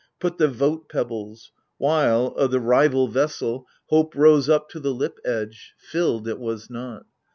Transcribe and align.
Put 0.19 0.39
the 0.39 0.47
vote 0.47 0.89
pebbles, 0.89 1.51
while, 1.77 2.33
o' 2.35 2.47
the 2.47 2.59
rival 2.59 3.07
vessel, 3.07 3.49
AGAMEMNON. 3.51 3.65
67 3.65 3.69
Hope 4.01 4.15
rose 4.15 4.49
up 4.49 4.69
to 4.69 4.79
the 4.79 4.93
lip 4.95 5.19
edge: 5.23 5.75
filled 5.77 6.27
it 6.27 6.39
was 6.39 6.71
not. 6.71 7.05